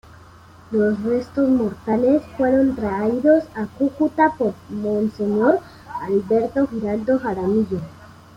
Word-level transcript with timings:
Los 0.71 0.99
restos 1.03 1.47
mortales 1.47 2.23
fueron 2.35 2.75
traídos 2.75 3.43
a 3.55 3.67
Cúcuta 3.67 4.33
por 4.35 4.55
monseñor 4.67 5.59
Alberto 6.01 6.65
Giraldo 6.65 7.19
Jaramillo. 7.19 7.79